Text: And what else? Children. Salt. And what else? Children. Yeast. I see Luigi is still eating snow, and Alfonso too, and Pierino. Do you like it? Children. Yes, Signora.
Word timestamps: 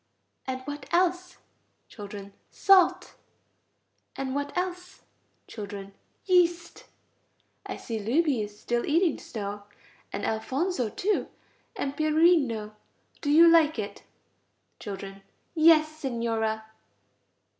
And 0.47 0.61
what 0.61 0.91
else? 0.91 1.37
Children. 1.87 2.33
Salt. 2.49 3.13
And 4.15 4.33
what 4.33 4.57
else? 4.57 5.03
Children. 5.47 5.93
Yeast. 6.25 6.85
I 7.67 7.77
see 7.77 7.99
Luigi 7.99 8.41
is 8.41 8.59
still 8.59 8.83
eating 8.87 9.19
snow, 9.19 9.65
and 10.11 10.25
Alfonso 10.25 10.89
too, 10.89 11.27
and 11.75 11.95
Pierino. 11.95 12.73
Do 13.21 13.29
you 13.29 13.47
like 13.47 13.77
it? 13.77 14.01
Children. 14.79 15.21
Yes, 15.53 15.87
Signora. 15.99 16.65